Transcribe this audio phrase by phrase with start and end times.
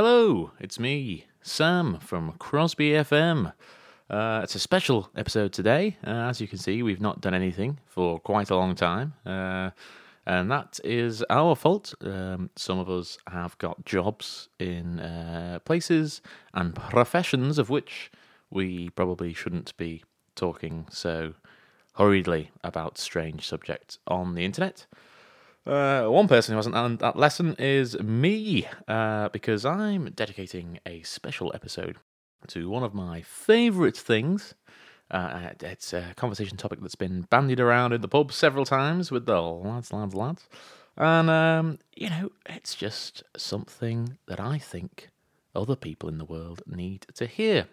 [0.00, 3.52] Hello, it's me, Sam from Crosby FM.
[4.08, 5.96] Uh, it's a special episode today.
[6.06, 9.14] Uh, as you can see, we've not done anything for quite a long time.
[9.26, 9.70] Uh,
[10.24, 11.94] and that is our fault.
[12.00, 16.22] Um, some of us have got jobs in uh, places
[16.54, 18.12] and professions of which
[18.50, 20.04] we probably shouldn't be
[20.36, 21.34] talking so
[21.96, 24.86] hurriedly about strange subjects on the internet.
[25.66, 31.02] Uh, one person who hasn't learned that lesson is me, uh, because I'm dedicating a
[31.02, 31.96] special episode
[32.48, 34.54] to one of my favourite things.
[35.10, 39.26] Uh, it's a conversation topic that's been bandied around in the pub several times with
[39.26, 40.48] the lads, lads, lads.
[40.96, 45.10] And, um, you know, it's just something that I think
[45.54, 47.68] other people in the world need to hear.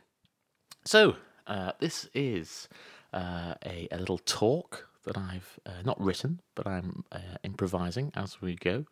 [0.85, 1.15] So,
[1.48, 2.70] uh, this is
[3.13, 8.41] uh, a, a little talk that I've uh, not written, but I'm uh, improvising as
[8.41, 8.85] we go.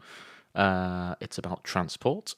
[0.55, 2.35] Uh, it's about transport,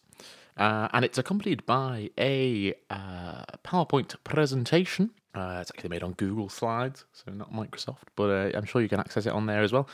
[0.57, 5.11] uh, and it's accompanied by a uh, PowerPoint presentation.
[5.33, 9.01] Uh, it's actually made on Google Slides, so not Microsoft, but I'm sure you can
[9.01, 9.87] access it on there as well.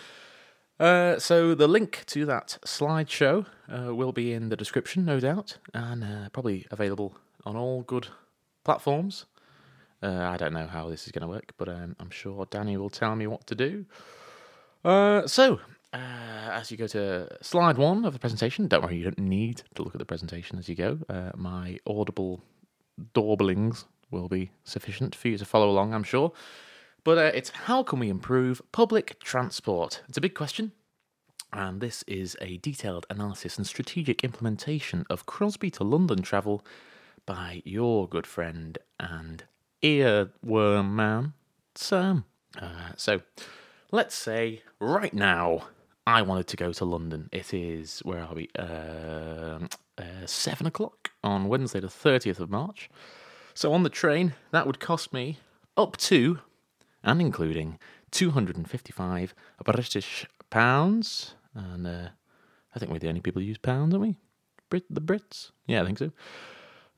[0.79, 6.67] so the link to that slideshow will be in the description, no doubt, and probably
[6.69, 8.09] available on all good
[8.63, 9.25] platforms.
[10.03, 12.77] Uh, I don't know how this is going to work, but um, I'm sure Danny
[12.77, 13.85] will tell me what to do.
[14.83, 15.59] Uh, so,
[15.94, 15.97] uh,
[16.52, 19.83] as you go to slide one of the presentation, don't worry, you don't need to
[19.83, 20.99] look at the presentation as you go.
[21.07, 22.41] Uh, my audible
[23.13, 26.31] dorblings will be sufficient for you to follow along, I'm sure.
[27.03, 30.02] But uh, it's how can we improve public transport?
[30.07, 30.72] It's a big question.
[31.53, 36.63] And this is a detailed analysis and strategic implementation of Crosby to London travel
[37.25, 39.44] by your good friend and
[39.83, 41.33] earworm man,
[41.75, 42.25] Sam.
[42.59, 43.21] Uh, so,
[43.91, 45.67] let's say right now
[46.05, 47.29] I wanted to go to London.
[47.31, 48.49] It is, where are we?
[48.57, 49.59] Uh,
[49.97, 52.89] uh, seven o'clock on Wednesday, the 30th of March.
[53.53, 55.39] So, on the train, that would cost me
[55.77, 56.39] up to
[57.03, 57.79] and including
[58.11, 59.33] 255
[59.63, 61.35] British pounds.
[61.56, 62.09] And uh,
[62.75, 64.17] I think we're the only people who use pounds, aren't we?
[64.69, 65.51] Brit- the Brits?
[65.67, 66.11] Yeah, I think so.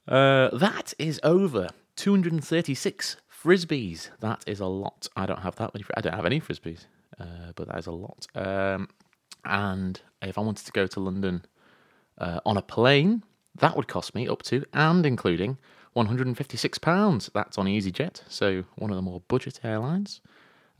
[0.08, 1.70] Uh, that is over
[2.04, 4.10] 236 frisbees.
[4.20, 5.08] That is a lot.
[5.16, 5.86] I don't have that many.
[5.96, 6.86] I don't have any frisbees,
[7.18, 8.28] uh, but that is a lot.
[8.36, 8.90] Um,
[9.46, 11.46] and if I wanted to go to London
[12.18, 13.24] uh, on a plane,
[13.56, 15.58] that would cost me up to and including
[15.94, 17.30] 156 pounds.
[17.34, 20.20] That's on EasyJet, so one of the more budget airlines.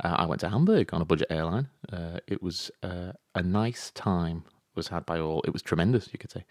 [0.04, 1.70] Uh, I went to Hamburg on a budget airline.
[1.90, 4.44] Uh, it was uh, a nice time
[4.76, 5.42] was had by all.
[5.48, 6.44] It was tremendous, you could say.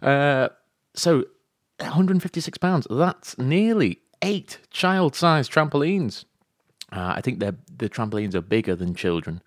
[0.00, 0.48] Uh,
[0.94, 1.26] so
[1.80, 2.86] 156 pounds.
[2.88, 6.24] That's nearly eight child-sized trampolines.
[6.92, 9.42] Uh, I think the the trampolines are bigger than children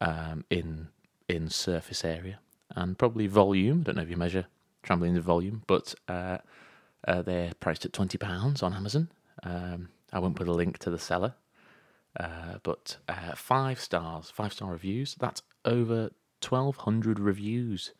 [0.00, 0.88] um, in
[1.28, 2.38] in surface area
[2.76, 3.80] and probably volume.
[3.80, 4.46] I don't know if you measure
[4.84, 6.38] trampolines in volume, but uh,
[7.06, 9.08] uh, they're priced at twenty pounds on Amazon.
[9.42, 11.34] Um, I won't put a link to the seller,
[12.18, 15.16] uh, but uh, five stars, five star reviews.
[15.18, 17.92] That's over twelve hundred reviews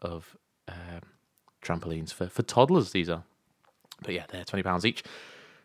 [0.00, 1.02] of um,
[1.62, 3.24] trampolines for, for toddlers, these are.
[4.02, 5.02] But yeah, they're £20 each.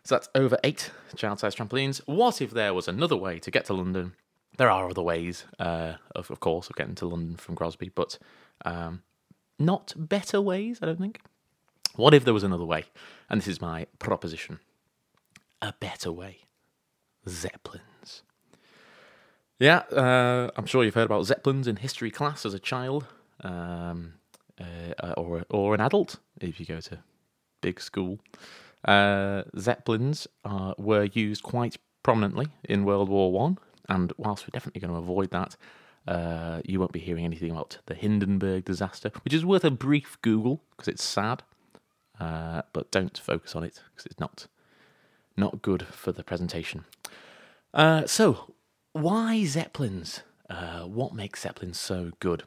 [0.04, 2.00] So that's over eight child sized trampolines.
[2.06, 4.14] What if there was another way to get to London?
[4.56, 8.18] There are other ways, uh, of, of course, of getting to London from Crosby, but
[8.64, 9.02] um,
[9.58, 11.20] not better ways, I don't think.
[11.96, 12.84] What if there was another way?
[13.30, 14.60] And this is my proposition
[15.62, 16.40] a better way
[17.26, 18.22] Zeppelins.
[19.58, 23.06] Yeah, uh, I'm sure you've heard about Zeppelins in history class as a child.
[23.42, 24.14] Um,
[24.60, 26.98] uh, or or an adult if you go to
[27.64, 28.18] big school.
[28.84, 33.56] Uh, Zeppelins uh, were used quite prominently in World War One,
[33.88, 35.56] and whilst we're definitely going to avoid that,
[36.06, 40.18] uh, you won't be hearing anything about the Hindenburg disaster, which is worth a brief
[40.20, 41.42] Google because it's sad.
[42.20, 44.46] Uh, but don't focus on it because it's not
[45.36, 46.84] not good for the presentation.
[47.72, 48.54] Uh, so,
[48.92, 50.20] why Zeppelins?
[50.86, 52.44] what makes Zeppelins so good?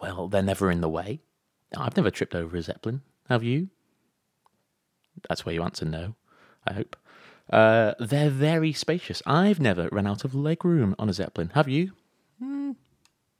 [0.00, 1.20] Well, they're never in the way.
[1.76, 3.02] I've never tripped over a Zeppelin.
[3.28, 3.68] Have you?
[5.28, 6.14] That's where you answer no,
[6.66, 6.96] I hope.
[7.50, 9.22] Uh, they're very spacious.
[9.26, 11.50] I've never run out of leg room on a Zeppelin.
[11.54, 11.92] Have you?
[12.42, 12.76] Mm,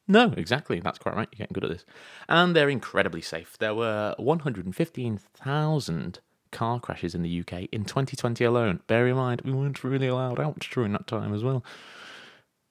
[0.06, 0.80] no, exactly.
[0.80, 1.28] That's quite right.
[1.30, 1.84] You're getting good at this.
[2.28, 3.58] And they're incredibly safe.
[3.58, 6.20] There were 115,000
[6.50, 8.80] car crashes in the UK in 2020 alone.
[8.86, 11.62] Bear in mind, we weren't really allowed out during that time as well.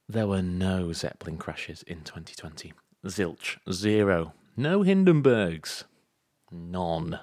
[0.09, 2.73] There were no Zeppelin crashes in 2020.
[3.05, 3.57] Zilch.
[3.71, 4.33] Zero.
[4.55, 5.83] No Hindenburgs.
[6.51, 7.19] None.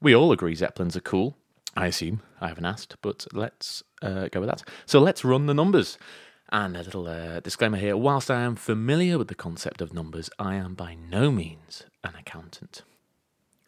[0.00, 1.36] We all agree Zeppelins are cool.
[1.76, 2.22] I assume.
[2.40, 4.62] I haven't asked, but let's uh, go with that.
[4.86, 5.98] So let's run the numbers.
[6.50, 10.30] And a little uh, disclaimer here whilst I am familiar with the concept of numbers,
[10.38, 12.82] I am by no means an accountant.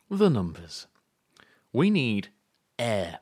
[0.09, 0.87] the numbers.
[1.73, 2.29] We need
[2.79, 3.21] air.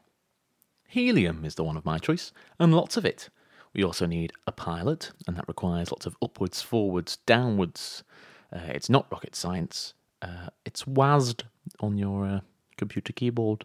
[0.87, 3.29] Helium is the one of my choice, and lots of it.
[3.75, 8.05] We also need a pilot, and that requires lots of upwards, forwards, downwards.
[8.53, 9.93] Uh, it's not rocket science.
[10.23, 11.43] Uh, it's WASD
[11.81, 12.41] on your uh,
[12.79, 13.65] computer keyboard.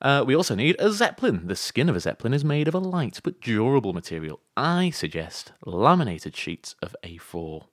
[0.00, 1.46] Uh, we also need a zeppelin.
[1.46, 4.40] The skin of a zeppelin is made of a light but durable material.
[4.56, 7.64] I suggest laminated sheets of A4.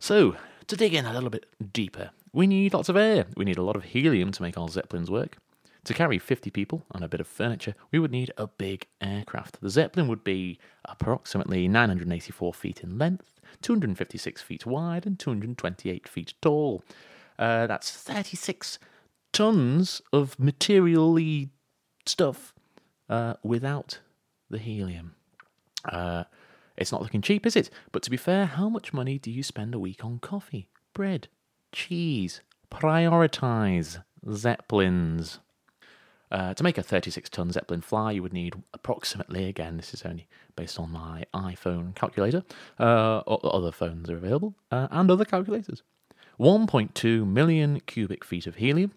[0.00, 0.36] So,
[0.66, 3.26] to dig in a little bit deeper, we need lots of air.
[3.36, 5.36] We need a lot of helium to make our zeppelins work.
[5.84, 9.60] To carry 50 people and a bit of furniture, we would need a big aircraft.
[9.60, 16.34] The Zeppelin would be approximately 984 feet in length, 256 feet wide, and 228 feet
[16.42, 16.84] tall.
[17.38, 18.78] Uh, that's 36
[19.32, 21.50] tons of materially
[22.06, 22.54] stuff
[23.08, 24.00] uh, without
[24.48, 25.14] the helium.
[25.84, 26.24] Uh,
[26.76, 27.70] it's not looking cheap, is it?
[27.92, 31.28] But to be fair, how much money do you spend a week on coffee, bread,
[31.72, 32.40] cheese?
[32.70, 35.40] Prioritize Zeppelins.
[36.30, 40.02] Uh, to make a 36 ton Zeppelin fly, you would need approximately, again, this is
[40.02, 42.44] only based on my iPhone calculator,
[42.78, 45.82] uh, other phones are available, uh, and other calculators.
[46.38, 48.92] 1.2 million cubic feet of helium.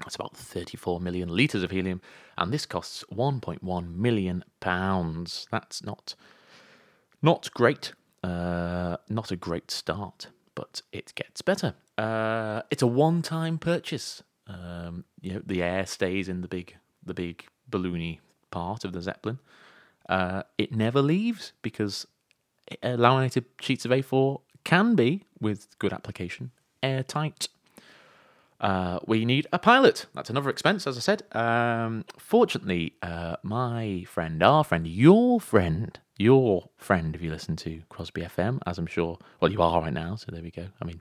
[0.00, 2.00] That's about 34 million litres of helium,
[2.38, 5.46] and this costs 1.1 million pounds.
[5.50, 6.14] That's not
[7.22, 7.92] not great,
[8.24, 11.74] uh, not a great start, but it gets better.
[11.98, 14.22] Uh, it's a one-time purchase.
[14.46, 18.20] Um, you know, the air stays in the big, the big balloony
[18.50, 19.38] part of the Zeppelin.
[20.08, 22.06] Uh, it never leaves because
[22.82, 26.50] laminated sheets of A4 can be, with good application,
[26.82, 27.48] airtight.
[28.60, 30.06] Uh, we need a pilot.
[30.14, 31.22] That's another expense, as I said.
[31.32, 37.82] Um, fortunately, uh, my friend, our friend, your friend, your friend, if you listen to
[37.88, 40.66] Crosby FM, as I'm sure, well, you are right now, so there we go.
[40.80, 41.00] I mean,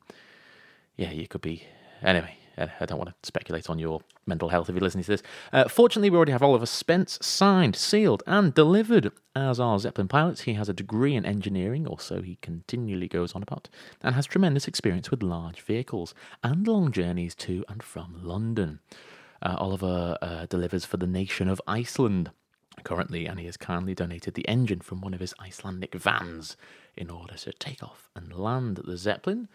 [0.95, 1.63] yeah, you could be.
[2.01, 5.23] Anyway, I don't want to speculate on your mental health if you're listening to this.
[5.53, 10.41] Uh, fortunately, we already have Oliver Spence signed, sealed, and delivered as our Zeppelin pilot.
[10.41, 13.69] He has a degree in engineering, or so he continually goes on about,
[14.01, 16.13] and has tremendous experience with large vehicles
[16.44, 18.79] and long journeys to and from London.
[19.41, 22.31] Uh, Oliver uh, delivers for the nation of Iceland
[22.83, 26.57] currently, and he has kindly donated the engine from one of his Icelandic vans
[26.95, 29.47] in order to take off and land the Zeppelin.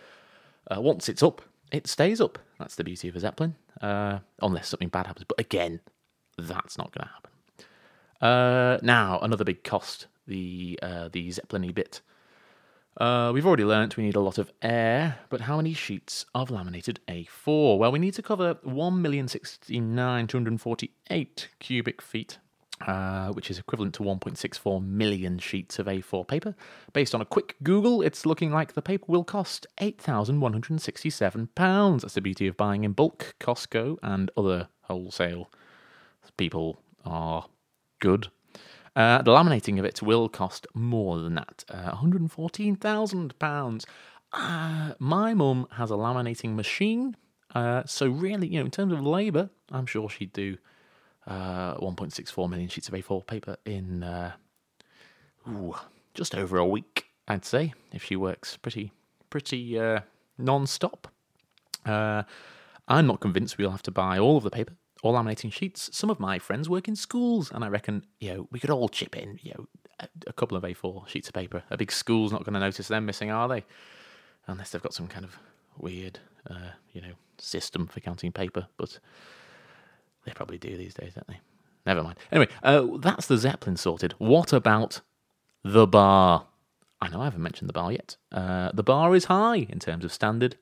[0.70, 1.42] Uh, once it's up,
[1.74, 2.38] it stays up.
[2.58, 5.24] That's the beauty of a Zeppelin, uh, unless something bad happens.
[5.28, 5.80] But again,
[6.38, 7.30] that's not going to happen.
[8.20, 12.00] Uh, now, another big cost the uh, the Zeppelin bit.
[12.96, 16.48] Uh, we've already learnt we need a lot of air, but how many sheets of
[16.48, 17.76] laminated A4?
[17.76, 22.38] Well, we need to cover 1,069,248 cubic feet
[22.80, 26.54] uh, which is equivalent to 1.64 million sheets of A4 paper.
[26.92, 32.00] Based on a quick Google, it's looking like the paper will cost £8,167.
[32.00, 33.34] That's the beauty of buying in bulk.
[33.40, 35.50] Costco and other wholesale
[36.36, 37.46] people are
[38.00, 38.28] good.
[38.96, 43.84] Uh, the laminating of it will cost more than that uh, £114,000.
[44.32, 47.16] Uh, my mum has a laminating machine,
[47.54, 50.56] uh, so really, you know, in terms of labour, I'm sure she'd do
[51.26, 54.32] uh, 1.64 million sheets of A4 paper in uh,
[55.48, 55.74] ooh,
[56.14, 58.92] just over a week, I'd say, if she works pretty
[59.30, 60.00] pretty uh,
[60.38, 61.08] non-stop.
[61.84, 62.22] Uh,
[62.86, 65.90] I'm not convinced we'll have to buy all of the paper or laminating sheets.
[65.92, 68.88] Some of my friends work in schools, and I reckon you know we could all
[68.88, 69.66] chip in you know
[70.00, 71.62] a, a couple of A4 sheets of paper.
[71.70, 73.64] A big school's not going to notice them missing, are they?
[74.46, 75.38] Unless they've got some kind of
[75.78, 76.18] weird,
[76.48, 78.98] uh, you know, system for counting paper, but
[80.24, 81.40] they probably do these days, don't they?
[81.86, 82.18] Never mind.
[82.32, 84.14] Anyway, uh, that's the Zeppelin sorted.
[84.18, 85.00] What about
[85.62, 86.46] the bar?
[87.00, 88.16] I know I haven't mentioned the bar yet.
[88.32, 90.56] Uh, the bar is high in terms of standard,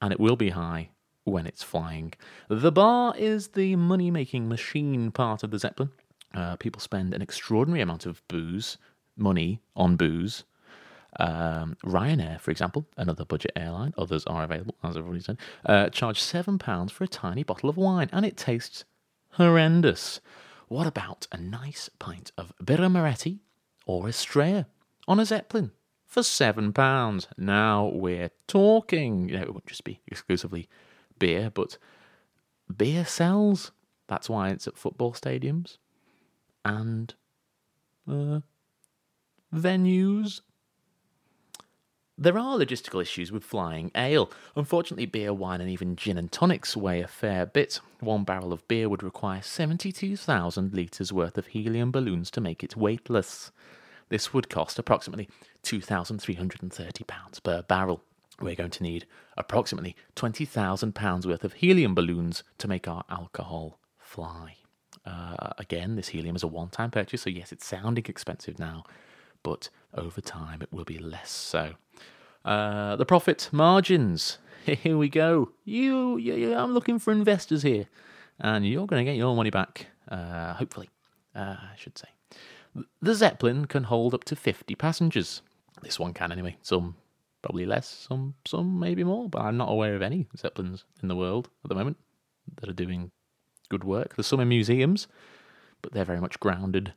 [0.00, 0.90] and it will be high
[1.24, 2.12] when it's flying.
[2.48, 5.90] The bar is the money making machine part of the Zeppelin.
[6.34, 8.78] Uh, people spend an extraordinary amount of booze,
[9.16, 10.44] money on booze.
[11.18, 15.88] Um, Ryanair, for example, another budget airline, others are available, as I've already said, uh,
[15.88, 18.84] charge £7 for a tiny bottle of wine, and it tastes
[19.32, 20.20] horrendous.
[20.68, 23.40] What about a nice pint of Birra Moretti
[23.86, 24.66] or Estrella
[25.06, 25.72] on a Zeppelin
[26.06, 27.28] for seven pounds?
[27.36, 29.28] Now we're talking.
[29.28, 30.68] You know, it won't just be exclusively
[31.18, 31.78] beer, but
[32.74, 33.72] beer sells.
[34.08, 35.78] That's why it's at football stadiums
[36.64, 37.14] and
[38.08, 38.40] uh,
[39.54, 40.40] venues
[42.18, 44.30] there are logistical issues with flying ale.
[44.56, 47.80] Unfortunately, beer, wine, and even gin and tonics weigh a fair bit.
[48.00, 52.76] One barrel of beer would require 72,000 litres worth of helium balloons to make it
[52.76, 53.52] weightless.
[54.08, 55.28] This would cost approximately
[55.62, 58.02] £2,330 per barrel.
[58.40, 59.06] we're going to need
[59.36, 64.56] approximately £20,000 worth of helium balloons to make our alcohol fly.
[65.04, 68.84] Uh, again, this helium is a one time purchase, so yes, it's sounding expensive now,
[69.42, 71.74] but over time it will be less so.
[72.48, 74.38] Uh, the profit margins.
[74.64, 75.52] Here we go.
[75.66, 77.88] You, you, I'm looking for investors here,
[78.40, 80.88] and you're going to get your money back, uh, hopefully,
[81.34, 82.08] uh, I should say.
[83.02, 85.42] The Zeppelin can hold up to 50 passengers.
[85.82, 86.56] This one can, anyway.
[86.62, 86.96] Some
[87.42, 91.16] probably less, some some maybe more, but I'm not aware of any Zeppelins in the
[91.16, 91.98] world at the moment
[92.62, 93.10] that are doing
[93.68, 94.16] good work.
[94.16, 95.06] There's some in museums,
[95.82, 96.94] but they're very much grounded.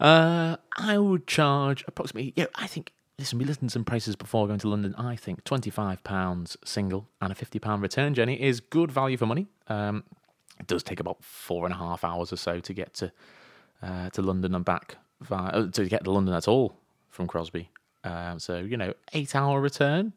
[0.00, 4.46] Uh, I would charge approximately, yeah, I think, listen, we listened to some prices before
[4.46, 4.94] going to London.
[4.96, 9.46] I think £25 single and a £50 return journey is good value for money.
[9.66, 10.04] Um,
[10.60, 13.12] it does take about four and a half hours or so to get to
[13.80, 16.76] uh, to London and back, via, uh, to get to London at all
[17.10, 17.70] from Crosby.
[18.02, 20.12] Um, so, you know, eight hour return.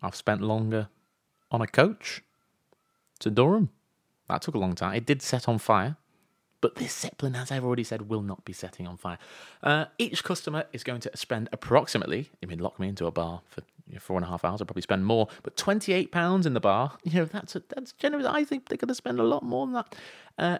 [0.00, 0.88] I've spent longer
[1.50, 2.22] on a coach
[3.18, 3.70] to Durham.
[4.28, 4.94] That took a long time.
[4.94, 5.96] It did set on fire.
[6.60, 9.18] But this Zeppelin, as I've already said, will not be setting on fire.
[9.62, 13.42] Uh, each customer is going to spend approximately, I mean, lock me into a bar
[13.48, 16.54] for you know, four and a half hours, I'll probably spend more, but £28 in
[16.54, 18.26] the bar, you know, that's a, that's generous.
[18.26, 19.96] I think they're going to spend a lot more than that.
[20.36, 20.58] Uh,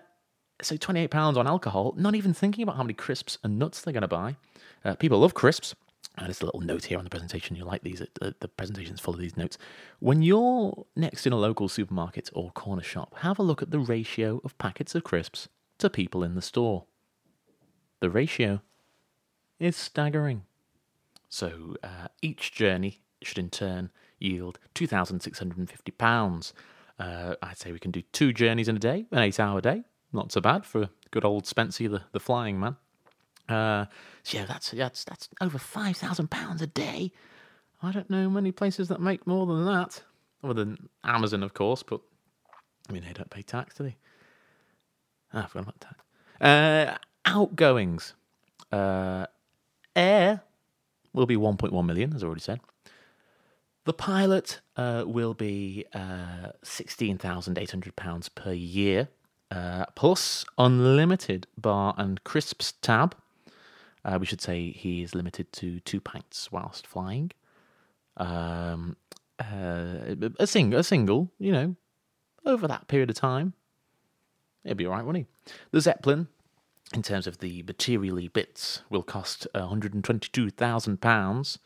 [0.63, 4.03] so £28 on alcohol, not even thinking about how many crisps and nuts they're going
[4.03, 4.37] to buy.
[4.85, 5.75] Uh, people love crisps.
[6.17, 7.55] Uh, there's a little note here on the presentation.
[7.55, 8.01] You like these?
[8.01, 9.57] Uh, the presentation's full of these notes.
[10.01, 13.79] When you're next in a local supermarket or corner shop, have a look at the
[13.79, 16.85] ratio of packets of crisps to people in the store.
[18.01, 18.61] The ratio
[19.59, 20.43] is staggering.
[21.29, 26.53] So uh, each journey should in turn yield £2,650.
[26.99, 29.85] Uh, I'd say we can do two journeys in a day, an eight hour day.
[30.13, 32.77] Not so bad for good old Spency, the, the flying man.
[33.49, 33.87] Uh,
[34.23, 37.13] so yeah, that's that's that's over five thousand pounds a day.
[37.83, 40.03] I don't know many places that make more than that,
[40.43, 41.83] other than Amazon, of course.
[41.83, 42.01] But
[42.89, 43.97] I mean, they don't pay tax, do they?
[45.33, 46.03] Ah, I forgot about tax.
[46.41, 48.15] Uh, outgoings.
[48.71, 49.27] Uh,
[49.95, 50.43] air
[51.13, 52.61] will be 1.1 million, as I already said.
[53.85, 59.09] The pilot uh, will be uh, £16,800 per year,
[59.51, 63.17] uh, plus unlimited bar and crisps tab.
[64.05, 67.33] Uh, we should say he is limited to two pints whilst flying.
[68.19, 68.97] Um,
[69.39, 71.77] uh, a, sing- a single, you know,
[72.45, 73.55] over that period of time,
[74.65, 75.53] it'd be all right, wouldn't he?
[75.71, 76.29] The Zeppelin,
[76.93, 81.59] in terms of the materially bits, will cost £122,000.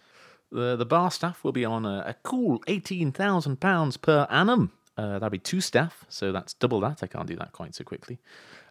[0.51, 4.73] The, the bar staff will be on a, a cool £18,000 per annum.
[4.97, 7.03] Uh, that'll be two staff, so that's double that.
[7.03, 8.19] I can't do that quite so quickly.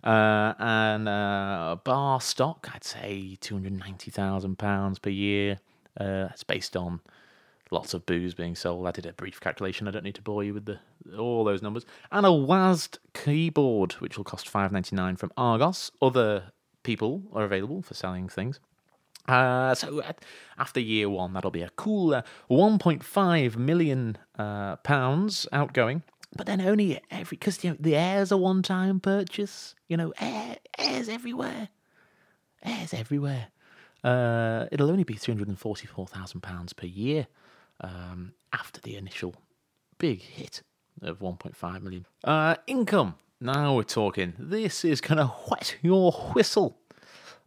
[0.04, 5.60] Uh, and uh, bar stock, I'd say £290,000 per year.
[6.00, 7.02] Uh, it's based on
[7.72, 8.88] lots of booze being sold.
[8.88, 9.88] I did a brief calculation.
[9.88, 10.80] I don't need to bore you with the
[11.18, 11.86] all those numbers.
[12.12, 15.92] And a WASD keyboard, which will cost five ninety nine from Argos.
[16.02, 16.52] Other
[16.84, 18.60] people are available for selling things.
[19.28, 20.02] Uh, so
[20.58, 26.04] after year one, that'll be a cool uh, 1.5 million uh, pounds outgoing.
[26.36, 29.76] But then only every because you know the air's a one-time purchase.
[29.88, 31.70] You know, air, air's everywhere.
[32.64, 33.48] Air's everywhere.
[34.04, 37.28] Uh, it'll only be three hundred and forty-four thousand pounds per year
[37.82, 39.36] um, after the initial
[39.98, 40.64] big hit
[41.02, 42.06] of 1.5 million.
[42.24, 43.16] Uh, income.
[43.40, 44.34] Now we're talking.
[44.38, 46.78] This is going to wet your whistle.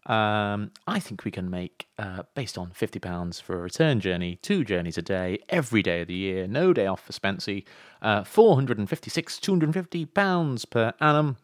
[0.06, 4.64] Um, I think we can make, uh, based on £50 for a return journey, two
[4.64, 7.64] journeys a day, every day of the year, no day off for Spency,
[8.02, 11.36] uh, 456 £250 per annum.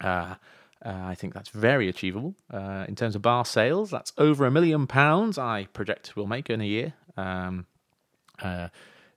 [0.00, 0.34] Uh,
[0.84, 2.36] uh, I think that's very achievable.
[2.52, 6.48] Uh, in terms of bar sales, that's over a million pounds I project we'll make
[6.50, 6.94] in a year.
[7.16, 7.66] Um,
[8.40, 8.68] uh,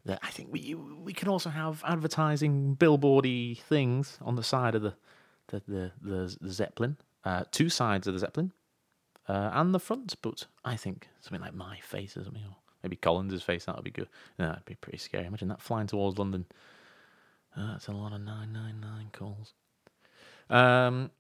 [0.06, 4.82] that I think we we can also have advertising billboardy things on the side of
[4.82, 4.96] the
[5.48, 8.52] the the, the, the Zeppelin, uh, two sides of the Zeppelin,
[9.28, 10.16] uh, and the front.
[10.22, 13.66] But I think something like my face or something, or maybe Collins's face.
[13.66, 14.10] That would be good.
[14.38, 15.26] That'd be pretty scary.
[15.26, 16.46] Imagine that flying towards London.
[17.56, 19.54] Uh, that's a lot of nine nine nine calls.
[20.50, 21.12] Um,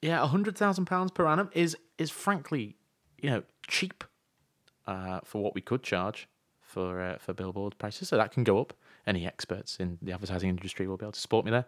[0.00, 2.76] yeah, hundred thousand pounds per annum is is frankly,
[3.18, 4.04] you know, cheap
[4.86, 6.28] uh, for what we could charge
[6.76, 8.74] for uh, for billboard prices, so that can go up.
[9.06, 11.64] Any experts in the advertising industry will be able to support me there.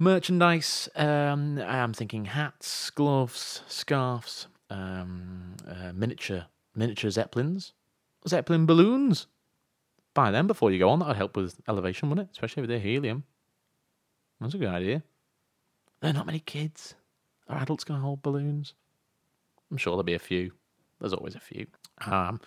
[0.00, 7.72] Merchandise, um, I'm thinking hats, gloves, scarves, um, uh, miniature miniature zeppelins,
[8.26, 9.28] zeppelin balloons.
[10.12, 10.98] Buy them before you go on.
[10.98, 12.32] That would help with elevation, wouldn't it?
[12.32, 13.22] Especially with the helium.
[14.40, 15.04] That's a good idea.
[16.00, 16.94] There are not many kids.
[17.48, 18.74] Are adults going to hold balloons?
[19.70, 20.50] I'm sure there'll be a few.
[20.98, 21.66] There's always a few.
[22.06, 22.40] Um,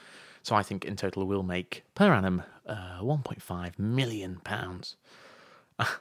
[0.44, 4.98] So I think in total we'll make per annum uh, 1.5 million pounds.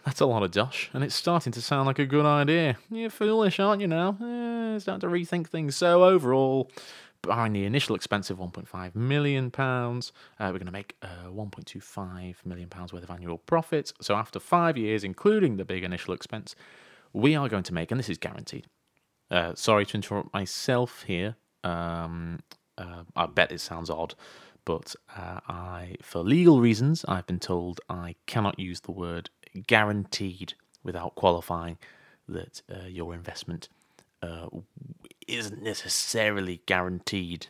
[0.05, 2.77] That's a lot of dosh, and it's starting to sound like a good idea.
[2.91, 4.19] You're foolish, aren't you now?
[4.21, 5.77] Eh, starting to rethink things.
[5.77, 6.71] So overall,
[7.23, 12.35] behind the initial expense of 1.5 million pounds, uh, we're going to make uh, 1.25
[12.45, 13.95] million pounds worth of annual profits.
[14.01, 16.55] So after five years, including the big initial expense,
[17.13, 18.67] we are going to make, and this is guaranteed.
[19.31, 21.37] Uh, sorry to interrupt myself here.
[21.65, 22.41] Um,
[22.83, 24.15] uh, I bet it sounds odd,
[24.65, 29.31] but uh, I, for legal reasons, I've been told I cannot use the word
[29.67, 31.79] guaranteed without qualifying
[32.29, 33.69] that uh, your investment
[34.23, 34.47] uh,
[35.27, 37.49] isn't necessarily guaranteed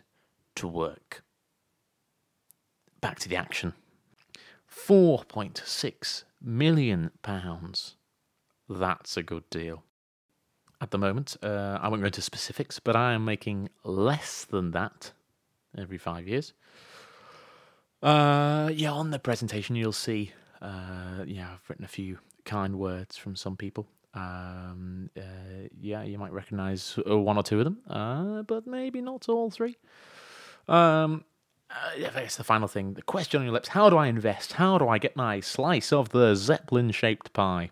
[0.57, 1.23] to work.
[3.01, 3.75] Back to the action.
[4.71, 7.11] £4.6 million.
[8.69, 9.85] That's a good deal.
[10.81, 14.73] At the moment, uh, I won't go into specifics, but I am making less than
[14.73, 15.13] that
[15.77, 16.53] every five years.
[18.03, 23.17] Uh, yeah, on the presentation, you'll see uh, yeah, I've written a few kind words
[23.17, 23.87] from some people.
[24.15, 29.01] Um, uh, yeah, you might recognize uh, one or two of them, uh, but maybe
[29.01, 29.77] not all three.
[30.69, 31.25] Um,
[31.71, 34.55] uh, guess the final thing, the question on your lips: How do I invest?
[34.55, 37.71] How do I get my slice of the Zeppelin-shaped pie?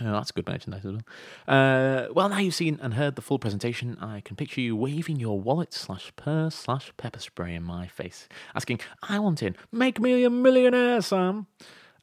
[0.00, 1.02] Oh, that's a good merchandise as well.
[1.46, 5.20] Uh, well, now you've seen and heard the full presentation, I can picture you waving
[5.20, 9.54] your wallet slash purse slash pepper spray in my face, asking, I want in.
[9.70, 11.46] Make me a millionaire, Sam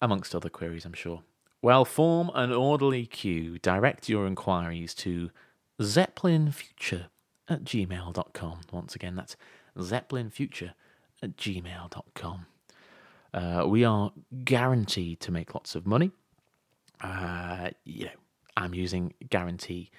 [0.01, 1.21] amongst other queries, I'm sure.
[1.61, 3.59] Well, form an orderly queue.
[3.59, 5.29] Direct your inquiries to
[5.79, 7.05] zeppelinfuture
[7.47, 8.61] at gmail.com.
[8.71, 9.37] Once again, that's
[9.77, 10.73] zeppelinfuture
[11.21, 12.45] at gmail.com.
[13.33, 14.11] Uh, we are
[14.43, 16.11] guaranteed to make lots of money.
[17.01, 18.11] Uh, you know,
[18.57, 19.91] I'm using guarantee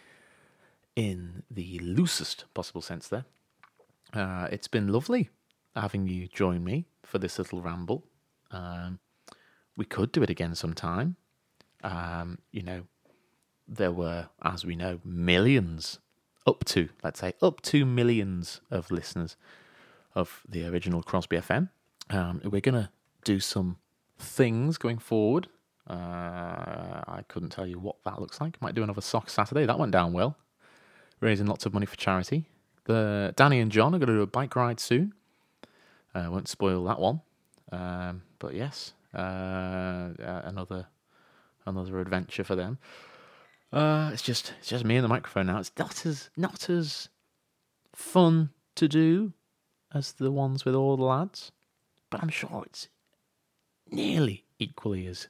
[0.94, 3.25] in the loosest possible sense there.
[4.12, 5.30] Uh, it's been lovely
[5.75, 8.04] having you join me for this little ramble.
[8.50, 8.99] Um,
[9.76, 11.16] we could do it again sometime.
[11.82, 12.82] Um, you know,
[13.66, 15.99] there were, as we know, millions,
[16.47, 19.36] up to, let's say, up to millions of listeners
[20.15, 21.71] of the original Crosby FM.
[22.10, 22.91] Um, we're going to
[23.25, 23.78] do some
[24.19, 25.49] things going forward.
[25.88, 28.60] Uh, I couldn't tell you what that looks like.
[28.62, 29.66] Might do another Sock Saturday.
[29.66, 30.36] That went down well.
[31.21, 32.47] Raising lots of money for charity.
[32.84, 35.14] The Danny and John are going to do a bike ride soon.
[36.14, 37.21] I uh, won't spoil that one.
[37.71, 40.86] Um, but yes, uh, another
[41.64, 42.78] another adventure for them.
[43.73, 45.58] Uh, it's just it's just me and the microphone now.
[45.58, 47.08] It's not as not as
[47.95, 49.32] fun to do
[49.95, 51.52] as the ones with all the lads,
[52.10, 52.88] but I'm sure it's
[53.90, 55.28] nearly equally as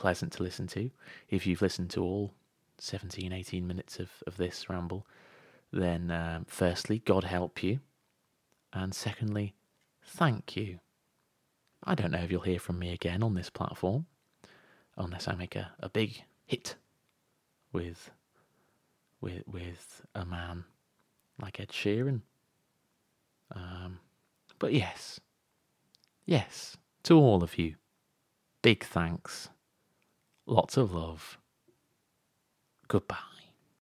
[0.00, 0.90] pleasant to listen to.
[1.28, 2.32] If you've listened to all
[2.78, 5.06] 17, 18 minutes of, of this ramble,
[5.72, 7.80] then um, firstly, God help you,
[8.72, 9.54] and secondly,
[10.02, 10.80] thank you.
[11.84, 14.06] I don't know if you'll hear from me again on this platform,
[14.96, 16.76] unless I make a, a big hit
[17.72, 18.10] with
[19.20, 20.64] with with a man
[21.40, 22.22] like Ed Sheeran.
[23.54, 24.00] Um,
[24.58, 25.20] but yes,
[26.24, 27.76] yes, to all of you,
[28.62, 29.48] big thanks,
[30.50, 31.38] lots of love.
[32.88, 33.39] Goodbye.